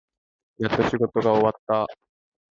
[0.57, 1.85] やっと仕事が終わった。